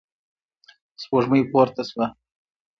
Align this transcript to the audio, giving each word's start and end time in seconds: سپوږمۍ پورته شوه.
سپوږمۍ 1.01 1.41
پورته 1.51 1.83
شوه. 1.89 2.05